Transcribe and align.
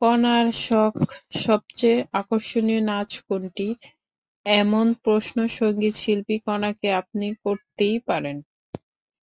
কনার 0.02 0.44
শখসবচেয়ে 0.60 1.98
আকর্ষণীয় 2.12 2.82
নাচ 2.88 3.10
কোনটি, 3.26 3.68
এমন 4.46 4.86
প্রশ্ন 5.04 5.36
সংগীতশিল্পী 5.56 6.36
কনাকে 6.46 6.88
আপনি 7.00 7.26
করতেই 7.44 7.96
পারেন। 8.08 8.36